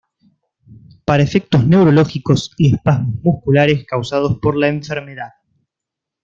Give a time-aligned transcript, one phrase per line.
[1.05, 5.29] Para los efectos neurológicos y espasmos musculares causados por la enfermedad.